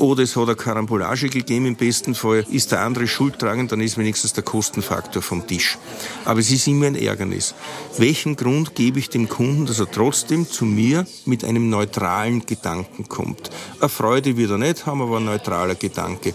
oder 0.00 0.22
es 0.22 0.34
hat 0.34 0.44
eine 0.44 0.56
Karambolage 0.56 1.28
gegeben. 1.28 1.66
Im 1.66 1.76
besten 1.76 2.14
Fall 2.14 2.44
ist 2.50 2.72
der 2.72 2.80
andere 2.80 3.06
schuldtragend, 3.06 3.70
dann 3.70 3.80
ist 3.80 3.98
wenigstens 3.98 4.32
der 4.32 4.42
Kostenfaktor 4.42 5.22
vom 5.22 5.46
Tisch. 5.46 5.78
Aber 6.24 6.40
es 6.40 6.50
ist 6.50 6.66
immer 6.66 6.86
ein 6.86 6.94
Ärgernis. 6.94 7.54
Welchen 7.98 8.36
Grund 8.36 8.74
gebe 8.74 8.98
ich 8.98 9.10
dem 9.10 9.28
Kunden, 9.28 9.66
dass 9.66 9.78
er 9.78 9.90
trotzdem 9.90 10.48
zu 10.48 10.64
mir 10.64 11.06
mit 11.26 11.44
einem 11.44 11.68
neutralen 11.68 12.46
Gedanken 12.46 13.08
kommt? 13.08 13.50
Eine 13.78 13.88
Freude 13.88 14.36
wird 14.36 14.50
er 14.50 14.58
nicht 14.58 14.86
haben, 14.86 15.02
aber 15.02 15.18
ein 15.18 15.26
neutraler 15.26 15.74
Gedanke. 15.74 16.34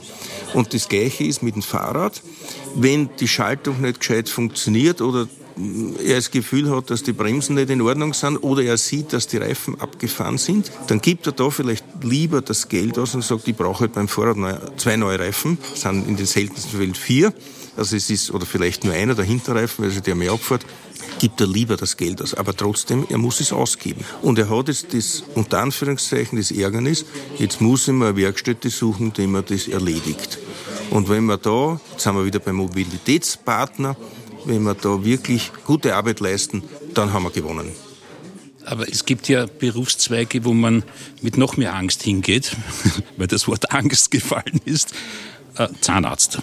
Und 0.53 0.73
das 0.73 0.87
Gleiche 0.87 1.23
ist 1.23 1.41
mit 1.41 1.55
dem 1.55 1.63
Fahrrad. 1.63 2.21
Wenn 2.75 3.09
die 3.19 3.27
Schaltung 3.27 3.81
nicht 3.81 3.99
gescheit 3.99 4.29
funktioniert 4.29 5.01
oder 5.01 5.27
er 6.03 6.15
das 6.15 6.31
Gefühl 6.31 6.69
hat, 6.69 6.89
dass 6.89 7.03
die 7.03 7.13
Bremsen 7.13 7.55
nicht 7.55 7.69
in 7.69 7.81
Ordnung 7.81 8.13
sind 8.13 8.37
oder 8.37 8.63
er 8.63 8.77
sieht, 8.77 9.13
dass 9.13 9.27
die 9.27 9.37
Reifen 9.37 9.79
abgefahren 9.79 10.37
sind, 10.37 10.71
dann 10.87 11.01
gibt 11.01 11.27
er 11.27 11.33
da 11.33 11.49
vielleicht 11.49 11.85
lieber 12.01 12.41
das 12.41 12.67
Geld 12.67 12.97
aus 12.97 13.15
und 13.15 13.23
sagt, 13.23 13.47
ich 13.47 13.55
brauche 13.55 13.81
halt 13.81 13.93
beim 13.93 14.07
Fahrrad 14.07 14.79
zwei 14.79 14.97
neue 14.97 15.19
Reifen, 15.19 15.57
das 15.71 15.81
sind 15.81 16.07
in 16.07 16.17
den 16.17 16.25
seltensten 16.25 16.77
Fällen 16.77 16.95
vier, 16.95 17.33
also 17.77 17.95
es 17.95 18.09
ist, 18.09 18.31
oder 18.31 18.45
vielleicht 18.45 18.83
nur 18.83 18.93
einer 18.93 19.15
der 19.15 19.25
Hinterreifen, 19.25 19.83
weil 19.83 19.91
sich 19.91 20.01
der 20.01 20.15
mehr 20.15 20.31
abfährt, 20.31 20.65
gibt 21.19 21.41
er 21.41 21.47
lieber 21.47 21.77
das 21.77 21.97
Geld 21.97 22.21
aus. 22.21 22.33
Aber 22.33 22.55
trotzdem, 22.55 23.05
er 23.09 23.17
muss 23.17 23.39
es 23.39 23.51
ausgeben. 23.51 24.03
Und 24.21 24.39
er 24.39 24.49
hat 24.49 24.67
jetzt 24.67 24.93
das, 24.93 25.23
unter 25.35 25.59
Anführungszeichen, 25.59 26.37
das 26.37 26.51
Ärgernis, 26.51 27.05
jetzt 27.37 27.61
muss 27.61 27.87
ich 27.87 27.93
mir 27.93 28.07
eine 28.07 28.17
Werkstätte 28.17 28.69
suchen, 28.69 29.13
die 29.13 29.27
mir 29.27 29.43
das 29.43 29.67
erledigt. 29.67 30.39
Und 30.91 31.09
wenn 31.09 31.25
wir 31.25 31.37
da, 31.37 31.79
jetzt 31.91 32.03
sind 32.03 32.15
wir 32.15 32.25
wieder 32.25 32.39
beim 32.39 32.55
Mobilitätspartner, 32.57 33.95
wenn 34.45 34.63
wir 34.63 34.73
da 34.73 35.03
wirklich 35.03 35.51
gute 35.65 35.95
Arbeit 35.95 36.19
leisten, 36.19 36.63
dann 36.93 37.13
haben 37.13 37.23
wir 37.23 37.31
gewonnen. 37.31 37.71
Aber 38.65 38.89
es 38.89 39.05
gibt 39.05 39.29
ja 39.29 39.45
Berufszweige, 39.45 40.43
wo 40.43 40.53
man 40.53 40.83
mit 41.21 41.37
noch 41.37 41.55
mehr 41.57 41.75
Angst 41.75 42.03
hingeht, 42.03 42.55
weil 43.17 43.27
das 43.27 43.47
Wort 43.47 43.71
Angst 43.71 44.11
gefallen 44.11 44.59
ist. 44.65 44.93
Äh, 45.57 45.67
Zahnarzt. 45.81 46.39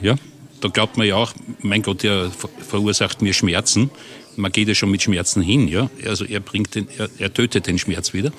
Ja, 0.00 0.16
da 0.60 0.68
glaubt 0.68 0.96
man 0.96 1.06
ja 1.06 1.16
auch, 1.16 1.32
mein 1.60 1.82
Gott, 1.82 2.02
der 2.02 2.30
verursacht 2.68 3.22
mir 3.22 3.32
Schmerzen. 3.32 3.90
Man 4.36 4.50
geht 4.50 4.66
ja 4.66 4.74
schon 4.74 4.90
mit 4.90 5.02
Schmerzen 5.02 5.42
hin, 5.42 5.68
ja. 5.68 5.88
Also 6.04 6.24
er 6.24 6.40
bringt 6.40 6.74
den, 6.74 6.88
er, 6.98 7.08
er 7.18 7.32
tötet 7.32 7.66
den 7.66 7.78
Schmerz 7.78 8.12
wieder. 8.12 8.32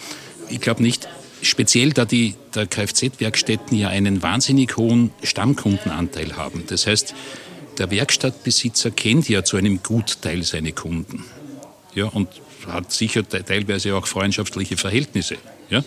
Ich 0.50 0.60
glaube 0.60 0.84
nicht, 0.84 1.08
speziell 1.42 1.92
da 1.94 2.06
die 2.06 2.36
Kfz-Werkstätten 2.54 3.78
ja 3.78 3.90
einen 3.90 4.22
wahnsinnig 4.22 4.75
hohen 4.75 5.12
Stammkundenanteil 5.24 6.36
haben. 6.36 6.64
Das 6.68 6.86
heißt, 6.86 7.16
der 7.77 7.91
Werkstattbesitzer 7.91 8.91
kennt 8.91 9.29
ja 9.29 9.44
zu 9.44 9.58
einem 9.58 9.82
Gutteil 9.84 10.44
seine 10.44 10.72
Kunden. 10.72 11.24
Ja, 11.94 12.05
und 12.05 12.29
hat 12.67 12.91
sicher 12.91 13.27
teilweise 13.27 13.96
auch 13.96 14.08
freundschaftliche 14.08 14.77
Verhältnisse. 14.77 15.38
Ja? 15.70 15.84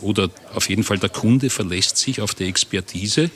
Oder 0.00 0.30
auf 0.54 0.68
jeden 0.68 0.84
Fall 0.84 0.98
der 0.98 1.10
Kunde 1.10 1.50
verlässt 1.50 1.96
sich 1.96 2.20
auf 2.20 2.34
die 2.34 2.48
Expertise, 2.48 3.30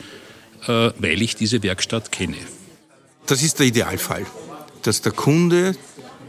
äh, 0.67 0.91
weil 0.99 1.23
ich 1.23 1.37
diese 1.37 1.63
Werkstatt 1.63 2.13
kenne. 2.13 2.37
Das 3.27 3.43
ist 3.43 3.59
der 3.59 3.67
Idealfall, 3.67 4.27
dass 4.83 5.03
der 5.03 5.13
Kunde 5.13 5.75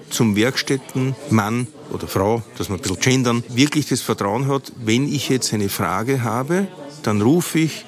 zum 0.10 0.36
Werkstättenmann 0.36 1.68
oder 1.92 2.08
Frau, 2.08 2.44
dass 2.58 2.70
man 2.70 2.80
ein 2.80 2.82
bisschen 2.82 3.00
gendern, 3.00 3.44
wirklich 3.50 3.88
das 3.88 4.02
Vertrauen 4.02 4.48
hat, 4.48 4.72
wenn 4.76 5.12
ich 5.12 5.30
jetzt 5.30 5.54
eine 5.54 5.70
Frage 5.70 6.24
habe, 6.24 6.68
dann 7.04 7.22
rufe 7.22 7.60
ich 7.60 7.86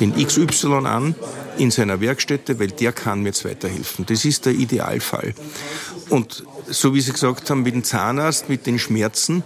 den 0.00 0.14
XY 0.14 0.86
an 0.86 1.14
in 1.62 1.70
seiner 1.70 2.00
Werkstätte, 2.00 2.58
weil 2.58 2.68
der 2.68 2.92
kann 2.92 3.20
mir 3.20 3.28
jetzt 3.28 3.44
weiterhelfen. 3.44 4.04
Das 4.06 4.24
ist 4.24 4.46
der 4.46 4.52
Idealfall. 4.52 5.34
Und 6.08 6.44
so 6.68 6.94
wie 6.94 7.00
Sie 7.00 7.12
gesagt 7.12 7.48
haben, 7.50 7.62
mit 7.62 7.74
dem 7.74 7.84
Zahnarzt, 7.84 8.48
mit 8.48 8.66
den 8.66 8.78
Schmerzen, 8.78 9.42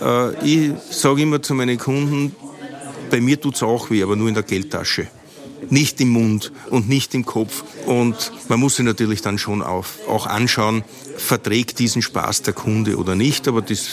äh, 0.00 0.34
ich 0.44 0.72
sage 0.90 1.22
immer 1.22 1.42
zu 1.42 1.54
meinen 1.54 1.78
Kunden, 1.78 2.34
bei 3.10 3.20
mir 3.20 3.40
tut 3.40 3.56
es 3.56 3.62
auch 3.62 3.90
weh, 3.90 4.02
aber 4.02 4.16
nur 4.16 4.28
in 4.28 4.34
der 4.34 4.42
Geldtasche 4.42 5.08
nicht 5.68 6.00
im 6.00 6.08
Mund 6.10 6.52
und 6.70 6.88
nicht 6.88 7.14
im 7.14 7.24
Kopf. 7.26 7.64
Und 7.86 8.32
man 8.48 8.60
muss 8.60 8.76
sich 8.76 8.84
natürlich 8.84 9.22
dann 9.22 9.38
schon 9.38 9.62
auch 9.62 10.26
anschauen, 10.26 10.84
verträgt 11.16 11.78
diesen 11.78 12.02
Spaß 12.02 12.42
der 12.42 12.54
Kunde 12.54 12.96
oder 12.96 13.14
nicht. 13.14 13.46
Aber 13.48 13.62
das 13.62 13.86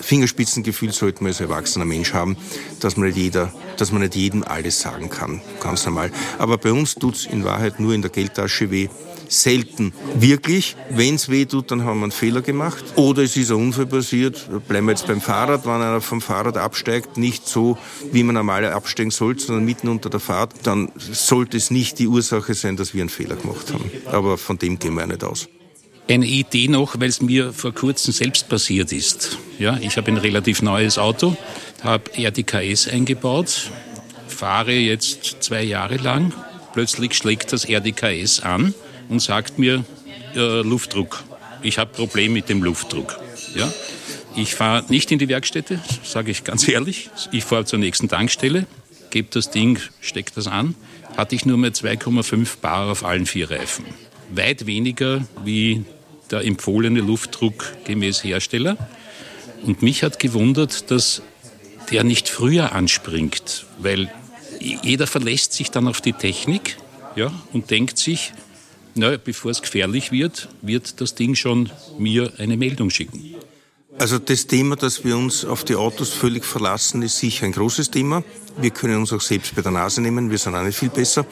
Fingerspitzengefühl 0.00 0.92
sollte 0.92 1.22
man 1.22 1.30
als 1.30 1.40
erwachsener 1.40 1.84
Mensch 1.84 2.12
haben, 2.12 2.36
dass 2.80 2.96
man 2.96 3.08
nicht 3.08 3.16
jeder, 3.16 3.52
dass 3.76 3.92
man 3.92 4.02
nicht 4.02 4.14
jedem 4.14 4.42
alles 4.42 4.80
sagen 4.80 5.08
kann. 5.08 5.40
Ganz 5.60 5.86
normal. 5.86 6.10
Aber 6.38 6.58
bei 6.58 6.72
uns 6.72 6.94
tut's 6.94 7.26
in 7.26 7.44
Wahrheit 7.44 7.80
nur 7.80 7.94
in 7.94 8.02
der 8.02 8.10
Geldtasche 8.10 8.70
weh 8.70 8.88
selten 9.28 9.92
wirklich. 10.18 10.76
Wenn 10.90 11.16
es 11.16 11.28
weh 11.28 11.44
tut, 11.44 11.70
dann 11.70 11.84
haben 11.84 11.98
wir 11.98 12.04
einen 12.04 12.12
Fehler 12.12 12.42
gemacht. 12.42 12.84
Oder 12.96 13.22
es 13.22 13.36
ist 13.36 13.50
ein 13.50 13.56
Unfall 13.56 13.86
passiert. 13.86 14.48
Bleiben 14.68 14.86
wir 14.86 14.92
jetzt 14.92 15.06
beim 15.06 15.20
Fahrrad. 15.20 15.64
Wenn 15.64 15.72
einer 15.72 16.00
vom 16.00 16.20
Fahrrad 16.20 16.56
absteigt, 16.56 17.16
nicht 17.16 17.46
so, 17.46 17.78
wie 18.12 18.22
man 18.22 18.34
normal 18.34 18.64
absteigen 18.66 19.10
sollte, 19.10 19.44
sondern 19.44 19.64
mitten 19.64 19.88
unter 19.88 20.10
der 20.10 20.20
Fahrt, 20.20 20.52
dann 20.64 20.90
sollte 20.96 21.56
es 21.56 21.70
nicht 21.70 21.98
die 21.98 22.08
Ursache 22.08 22.54
sein, 22.54 22.76
dass 22.76 22.94
wir 22.94 23.02
einen 23.02 23.10
Fehler 23.10 23.36
gemacht 23.36 23.72
haben. 23.72 23.90
Aber 24.06 24.38
von 24.38 24.58
dem 24.58 24.78
gehen 24.78 24.94
wir 24.94 25.02
ja 25.02 25.06
nicht 25.06 25.24
aus. 25.24 25.48
Eine 26.08 26.26
Idee 26.26 26.68
noch, 26.68 27.00
weil 27.00 27.08
es 27.08 27.22
mir 27.22 27.52
vor 27.54 27.72
kurzem 27.72 28.12
selbst 28.12 28.48
passiert 28.48 28.92
ist. 28.92 29.38
Ja, 29.58 29.78
ich 29.80 29.96
habe 29.96 30.10
ein 30.10 30.18
relativ 30.18 30.60
neues 30.60 30.98
Auto, 30.98 31.34
habe 31.82 32.10
RDKS 32.14 32.88
eingebaut, 32.88 33.70
fahre 34.28 34.72
jetzt 34.72 35.42
zwei 35.42 35.62
Jahre 35.62 35.96
lang. 35.96 36.34
Plötzlich 36.74 37.14
schlägt 37.14 37.52
das 37.54 37.66
RDKS 37.66 38.40
an 38.40 38.74
und 39.08 39.20
sagt 39.20 39.58
mir 39.58 39.84
äh, 40.34 40.60
Luftdruck. 40.62 41.22
Ich 41.62 41.78
habe 41.78 41.92
Probleme 41.92 42.34
mit 42.34 42.48
dem 42.48 42.62
Luftdruck. 42.62 43.18
Ja? 43.54 43.72
Ich 44.36 44.54
fahre 44.54 44.84
nicht 44.88 45.12
in 45.12 45.18
die 45.18 45.28
Werkstätte, 45.28 45.80
sage 46.02 46.30
ich 46.30 46.44
ganz 46.44 46.66
ehrlich. 46.68 47.10
Ich 47.30 47.44
fahre 47.44 47.64
zur 47.64 47.78
nächsten 47.78 48.08
Tankstelle, 48.08 48.66
gebe 49.10 49.28
das 49.30 49.50
Ding, 49.50 49.78
stecke 50.00 50.32
das 50.34 50.46
an. 50.46 50.74
Hatte 51.16 51.36
ich 51.36 51.46
nur 51.46 51.56
mehr 51.56 51.72
2,5 51.72 52.58
Bar 52.60 52.90
auf 52.90 53.04
allen 53.04 53.26
vier 53.26 53.50
Reifen. 53.50 53.84
Weit 54.30 54.66
weniger 54.66 55.24
wie 55.44 55.84
der 56.30 56.44
empfohlene 56.44 57.00
Luftdruck 57.00 57.72
gemäß 57.84 58.24
Hersteller. 58.24 58.76
Und 59.62 59.82
mich 59.82 60.02
hat 60.02 60.18
gewundert, 60.18 60.90
dass 60.90 61.22
der 61.90 62.02
nicht 62.02 62.28
früher 62.28 62.72
anspringt, 62.72 63.66
weil 63.78 64.10
jeder 64.60 65.06
verlässt 65.06 65.52
sich 65.52 65.70
dann 65.70 65.86
auf 65.86 66.00
die 66.00 66.12
Technik 66.12 66.76
ja, 67.16 67.32
und 67.52 67.70
denkt 67.70 67.98
sich, 67.98 68.32
na, 68.94 69.16
bevor 69.16 69.50
es 69.50 69.62
gefährlich 69.62 70.12
wird, 70.12 70.48
wird 70.62 71.00
das 71.00 71.14
Ding 71.14 71.34
schon 71.34 71.70
mir 71.98 72.32
eine 72.38 72.56
Meldung 72.56 72.90
schicken. 72.90 73.33
Also 73.96 74.18
das 74.18 74.48
Thema, 74.48 74.74
dass 74.74 75.04
wir 75.04 75.16
uns 75.16 75.44
auf 75.44 75.62
die 75.64 75.76
Autos 75.76 76.10
völlig 76.10 76.44
verlassen, 76.44 77.02
ist 77.02 77.18
sicher 77.18 77.46
ein 77.46 77.52
großes 77.52 77.92
Thema. 77.92 78.24
Wir 78.56 78.70
können 78.70 78.96
uns 78.96 79.12
auch 79.12 79.20
selbst 79.20 79.54
bei 79.54 79.62
der 79.62 79.70
Nase 79.70 80.00
nehmen, 80.00 80.30
wir 80.30 80.38
sind 80.38 80.54
auch 80.54 80.62
nicht 80.62 80.78
viel 80.78 80.88
besser. 80.88 81.24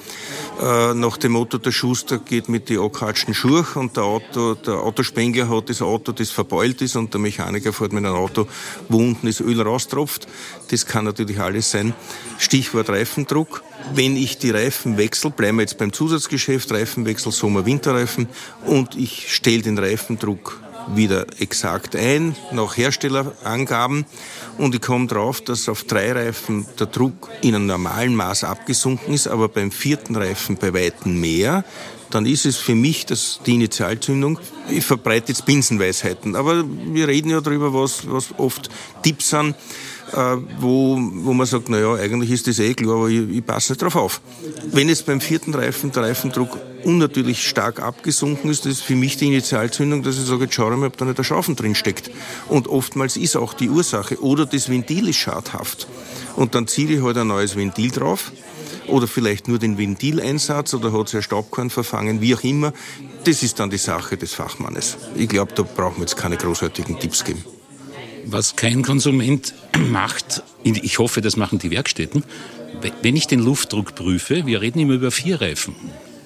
Äh, 0.60 0.94
nach 0.94 1.16
dem 1.16 1.32
Motto, 1.32 1.58
der 1.58 1.72
Schuster 1.72 2.18
geht 2.18 2.48
mit 2.48 2.68
die 2.68 2.78
akkatschen 2.78 3.34
Schuhe 3.34 3.66
und 3.74 3.96
der, 3.96 4.04
Auto, 4.04 4.54
der 4.54 4.74
Autospengler 4.74 5.48
hat 5.48 5.70
das 5.70 5.82
Auto, 5.82 6.12
das 6.12 6.30
verbeult 6.30 6.82
ist 6.82 6.96
und 6.96 7.12
der 7.12 7.20
Mechaniker 7.20 7.72
fährt 7.72 7.92
mit 7.92 8.04
einem 8.04 8.14
Auto, 8.14 8.46
wo 8.88 8.98
unten 8.98 9.26
das 9.26 9.40
Öl 9.40 9.60
raustropft. 9.60 10.28
Das 10.70 10.86
kann 10.86 11.04
natürlich 11.04 11.40
alles 11.40 11.70
sein. 11.70 11.94
Stichwort 12.38 12.90
Reifendruck. 12.90 13.62
Wenn 13.94 14.16
ich 14.16 14.38
die 14.38 14.50
Reifen 14.50 14.98
wechsle, 14.98 15.30
bleiben 15.30 15.58
wir 15.58 15.62
jetzt 15.62 15.78
beim 15.78 15.92
Zusatzgeschäft, 15.92 16.70
Reifenwechsel, 16.70 17.32
Sommer-Winterreifen 17.32 18.28
und 18.66 18.96
ich 18.96 19.32
stelle 19.32 19.62
den 19.62 19.78
Reifendruck 19.78 20.61
wieder 20.88 21.26
exakt 21.38 21.96
ein, 21.96 22.36
nach 22.50 22.76
Herstellerangaben. 22.76 24.04
Und 24.58 24.74
ich 24.74 24.80
komme 24.80 25.06
drauf, 25.06 25.40
dass 25.40 25.68
auf 25.68 25.84
drei 25.84 26.12
Reifen 26.12 26.66
der 26.78 26.86
Druck 26.86 27.30
in 27.40 27.54
einem 27.54 27.66
normalen 27.66 28.14
Maß 28.14 28.44
abgesunken 28.44 29.14
ist, 29.14 29.28
aber 29.28 29.48
beim 29.48 29.70
vierten 29.70 30.16
Reifen 30.16 30.56
bei 30.56 30.74
Weitem 30.74 31.20
mehr. 31.20 31.64
Dann 32.12 32.26
ist 32.26 32.46
es 32.46 32.56
für 32.56 32.74
mich 32.74 33.06
das, 33.06 33.40
die 33.44 33.54
Initialzündung. 33.54 34.38
Ich 34.70 34.84
verbreite 34.84 35.32
jetzt 35.32 35.44
Binsenweisheiten, 35.46 36.36
aber 36.36 36.64
wir 36.66 37.08
reden 37.08 37.30
ja 37.30 37.40
darüber, 37.40 37.74
was, 37.74 38.08
was 38.08 38.28
oft 38.38 38.70
Tipps 39.02 39.30
sind 39.30 39.56
äh, 40.12 40.36
wo, 40.58 40.98
wo 41.00 41.32
man 41.32 41.46
sagt, 41.46 41.68
naja, 41.68 41.94
eigentlich 41.94 42.30
ist 42.30 42.46
das 42.46 42.58
eh 42.58 42.74
klar, 42.74 42.96
aber 42.96 43.08
ich, 43.08 43.28
ich 43.30 43.44
passe 43.44 43.72
nicht 43.72 43.82
drauf 43.82 43.96
auf. 43.96 44.20
Wenn 44.70 44.88
jetzt 44.88 45.06
beim 45.06 45.20
vierten 45.20 45.54
Reifen 45.54 45.92
der 45.92 46.04
Reifendruck 46.04 46.58
unnatürlich 46.84 47.46
stark 47.46 47.80
abgesunken 47.80 48.50
ist, 48.50 48.66
das 48.66 48.72
ist 48.72 48.82
für 48.82 48.96
mich 48.96 49.16
die 49.16 49.28
Initialzündung, 49.28 50.02
dass 50.02 50.18
ich 50.18 50.24
sage, 50.24 50.44
jetzt 50.44 50.54
schau 50.54 50.70
mal, 50.70 50.86
ob 50.86 50.96
da 50.96 51.04
nicht 51.04 51.18
der 51.18 51.24
Schrauben 51.24 51.56
drin 51.56 51.74
steckt. 51.74 52.10
Und 52.48 52.68
oftmals 52.68 53.16
ist 53.16 53.36
auch 53.36 53.54
die 53.54 53.70
Ursache. 53.70 54.20
Oder 54.22 54.46
das 54.46 54.68
Ventil 54.68 55.08
ist 55.08 55.16
schadhaft. 55.16 55.86
Und 56.36 56.54
dann 56.54 56.66
ziehe 56.66 56.96
ich 56.96 57.02
halt 57.02 57.16
ein 57.16 57.28
neues 57.28 57.56
Ventil 57.56 57.90
drauf. 57.90 58.32
Oder 58.92 59.08
vielleicht 59.08 59.48
nur 59.48 59.58
den 59.58 59.78
Ventileinsatz 59.78 60.74
oder 60.74 60.92
hat 60.92 61.08
sich 61.08 61.16
ein 61.16 61.22
Staubkorn 61.22 61.70
verfangen, 61.70 62.20
wie 62.20 62.34
auch 62.34 62.44
immer. 62.44 62.74
Das 63.24 63.42
ist 63.42 63.58
dann 63.58 63.70
die 63.70 63.78
Sache 63.78 64.18
des 64.18 64.34
Fachmannes. 64.34 64.98
Ich 65.16 65.30
glaube, 65.30 65.54
da 65.54 65.62
brauchen 65.62 65.96
wir 65.96 66.02
jetzt 66.02 66.18
keine 66.18 66.36
großartigen 66.36 67.00
Tipps 67.00 67.24
geben. 67.24 67.42
Was 68.26 68.54
kein 68.54 68.82
Konsument 68.82 69.54
macht, 69.90 70.42
ich 70.62 70.98
hoffe, 70.98 71.22
das 71.22 71.38
machen 71.38 71.58
die 71.58 71.70
Werkstätten, 71.70 72.22
wenn 73.00 73.16
ich 73.16 73.26
den 73.26 73.40
Luftdruck 73.40 73.94
prüfe, 73.94 74.44
wir 74.44 74.60
reden 74.60 74.80
immer 74.80 74.92
über 74.92 75.10
vier 75.10 75.40
Reifen. 75.40 75.74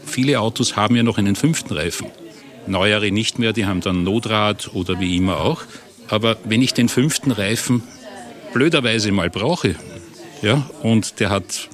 Viele 0.04 0.40
Autos 0.40 0.74
haben 0.74 0.96
ja 0.96 1.04
noch 1.04 1.18
einen 1.18 1.36
fünften 1.36 1.72
Reifen. 1.72 2.08
Neuere 2.66 3.12
nicht 3.12 3.38
mehr, 3.38 3.52
die 3.52 3.66
haben 3.66 3.80
dann 3.80 4.02
Notrad 4.02 4.74
oder 4.74 4.98
wie 4.98 5.16
immer 5.16 5.38
auch. 5.38 5.62
Aber 6.08 6.36
wenn 6.42 6.62
ich 6.62 6.74
den 6.74 6.88
fünften 6.88 7.30
Reifen 7.30 7.84
blöderweise 8.52 9.12
mal 9.12 9.30
brauche, 9.30 9.76
ja, 10.42 10.68
und 10.82 11.20
der 11.20 11.30
hat 11.30 11.68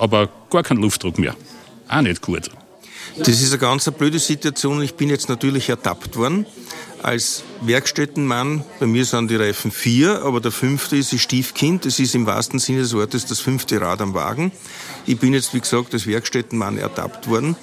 aber 0.00 0.28
gar 0.50 0.62
keinen 0.62 0.80
Luftdruck 0.80 1.18
mehr, 1.18 1.36
auch 1.88 2.00
nicht 2.00 2.22
gut. 2.22 2.50
Das 3.18 3.28
ist 3.28 3.50
eine 3.50 3.58
ganz 3.58 3.90
blöde 3.90 4.18
Situation. 4.18 4.82
Ich 4.82 4.94
bin 4.94 5.08
jetzt 5.08 5.28
natürlich 5.28 5.68
ertappt 5.68 6.16
worden 6.16 6.46
als 7.02 7.42
Werkstättenmann. 7.62 8.64
Bei 8.78 8.86
mir 8.86 9.04
sind 9.04 9.30
die 9.30 9.36
Reifen 9.36 9.70
vier, 9.70 10.22
aber 10.22 10.40
der 10.40 10.52
fünfte 10.52 10.96
ist 10.96 11.12
ein 11.12 11.18
Stiefkind. 11.18 11.84
Das 11.84 11.98
ist 11.98 12.14
im 12.14 12.26
wahrsten 12.26 12.58
Sinne 12.58 12.80
des 12.80 12.94
Wortes 12.94 13.26
das 13.26 13.40
fünfte 13.40 13.80
Rad 13.80 14.00
am 14.00 14.14
Wagen. 14.14 14.52
Ich 15.06 15.18
bin 15.18 15.34
jetzt, 15.34 15.54
wie 15.54 15.60
gesagt, 15.60 15.92
als 15.92 16.06
Werkstättenmann 16.06 16.78
ertappt 16.78 17.28
worden. 17.28 17.56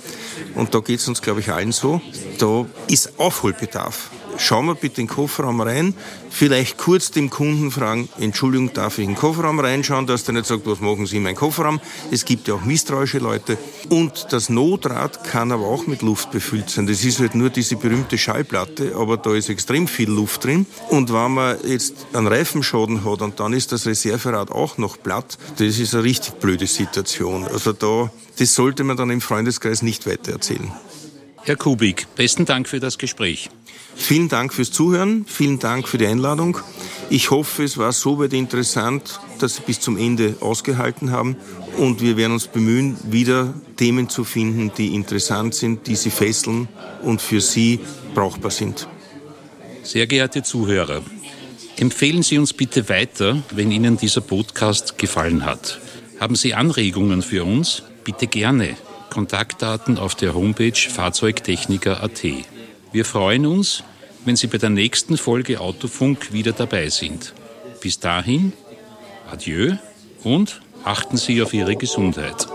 Und 0.55 0.73
da 0.73 0.79
geht 0.79 0.99
es 0.99 1.07
uns, 1.07 1.21
glaube 1.21 1.39
ich, 1.39 1.51
allen 1.51 1.71
so. 1.71 2.01
Da 2.39 2.65
ist 2.87 3.19
Aufholbedarf. 3.19 4.09
Schauen 4.37 4.65
wir 4.65 4.75
bitte 4.75 5.01
in 5.01 5.07
den 5.07 5.13
Kofferraum 5.13 5.61
rein, 5.61 5.93
vielleicht 6.29 6.77
kurz 6.77 7.11
dem 7.11 7.29
Kunden 7.29 7.71
fragen, 7.71 8.09
Entschuldigung, 8.19 8.73
darf 8.73 8.97
ich 8.97 9.05
in 9.05 9.11
den 9.11 9.17
Kofferraum 9.17 9.59
reinschauen, 9.59 10.07
dass 10.07 10.23
der 10.23 10.33
nicht 10.33 10.45
sagt, 10.45 10.65
was 10.65 10.79
machen 10.79 11.05
Sie 11.05 11.17
in 11.17 11.23
meinem 11.23 11.35
Kofferraum. 11.35 11.79
Es 12.11 12.25
gibt 12.25 12.47
ja 12.47 12.55
auch 12.55 12.63
misstrauische 12.63 13.19
Leute. 13.19 13.57
Und 13.89 14.27
das 14.31 14.49
Notrad 14.49 15.23
kann 15.23 15.51
aber 15.51 15.65
auch 15.65 15.87
mit 15.87 16.01
Luft 16.01 16.31
befüllt 16.31 16.69
sein. 16.69 16.87
Das 16.87 17.03
ist 17.03 17.19
halt 17.19 17.35
nur 17.35 17.49
diese 17.49 17.75
berühmte 17.75 18.17
Schallplatte, 18.17 18.95
aber 18.95 19.17
da 19.17 19.33
ist 19.33 19.49
extrem 19.49 19.87
viel 19.87 20.09
Luft 20.09 20.43
drin. 20.43 20.65
Und 20.89 21.11
wenn 21.11 21.33
man 21.33 21.57
jetzt 21.65 22.07
einen 22.13 22.27
Reifenschaden 22.27 23.03
hat 23.03 23.21
und 23.21 23.39
dann 23.39 23.53
ist 23.53 23.71
das 23.71 23.85
Reserverad 23.85 24.51
auch 24.51 24.77
noch 24.77 25.01
platt, 25.01 25.37
das 25.57 25.79
ist 25.79 25.93
eine 25.93 26.03
richtig 26.03 26.35
blöde 26.35 26.67
Situation. 26.67 27.45
Also 27.45 27.73
da, 27.73 28.11
das 28.37 28.53
sollte 28.53 28.83
man 28.83 28.97
dann 28.97 29.09
im 29.09 29.21
Freundeskreis 29.21 29.81
nicht 29.81 30.05
weiter 30.05 30.33
erzählen. 30.33 30.71
Herr 31.47 31.55
Kubik, 31.55 32.07
besten 32.17 32.43
Dank 32.43 32.67
für 32.67 32.81
das 32.81 32.97
Gespräch. 32.97 33.49
Vielen 33.95 34.27
Dank 34.27 34.53
fürs 34.53 34.69
Zuhören, 34.69 35.25
vielen 35.25 35.59
Dank 35.59 35.87
für 35.87 35.97
die 35.97 36.05
Einladung. 36.05 36.57
Ich 37.09 37.31
hoffe, 37.31 37.63
es 37.63 37.77
war 37.77 37.93
so 37.93 38.19
weit 38.19 38.33
interessant, 38.33 39.21
dass 39.39 39.55
Sie 39.55 39.61
bis 39.61 39.79
zum 39.79 39.97
Ende 39.97 40.35
ausgehalten 40.41 41.11
haben 41.11 41.37
und 41.77 42.01
wir 42.01 42.17
werden 42.17 42.33
uns 42.33 42.47
bemühen, 42.47 42.97
wieder 43.09 43.53
Themen 43.77 44.09
zu 44.09 44.25
finden, 44.25 44.73
die 44.77 44.93
interessant 44.93 45.55
sind, 45.55 45.87
die 45.87 45.95
Sie 45.95 46.09
fesseln 46.09 46.67
und 47.01 47.21
für 47.21 47.39
Sie 47.39 47.79
brauchbar 48.13 48.51
sind. 48.51 48.89
Sehr 49.83 50.05
geehrte 50.05 50.43
Zuhörer, 50.43 51.01
empfehlen 51.77 52.23
Sie 52.23 52.39
uns 52.39 52.51
bitte 52.51 52.89
weiter, 52.89 53.41
wenn 53.51 53.71
Ihnen 53.71 53.95
dieser 53.95 54.19
Podcast 54.19 54.97
gefallen 54.97 55.45
hat. 55.45 55.79
Haben 56.19 56.35
Sie 56.35 56.53
Anregungen 56.53 57.21
für 57.21 57.45
uns? 57.45 57.83
Bitte 58.03 58.27
gerne. 58.27 58.75
Kontaktdaten 59.09 59.97
auf 59.97 60.15
der 60.15 60.33
Homepage 60.33 60.73
fahrzeugtechniker.at. 60.73 62.23
Wir 62.91 63.05
freuen 63.05 63.45
uns, 63.45 63.83
wenn 64.25 64.35
Sie 64.35 64.47
bei 64.47 64.57
der 64.57 64.69
nächsten 64.69 65.17
Folge 65.17 65.59
Autofunk 65.59 66.33
wieder 66.33 66.51
dabei 66.51 66.89
sind. 66.89 67.33
Bis 67.81 67.99
dahin, 67.99 68.53
adieu 69.31 69.75
und 70.23 70.61
achten 70.83 71.17
Sie 71.17 71.41
auf 71.41 71.53
Ihre 71.53 71.75
Gesundheit. 71.75 72.47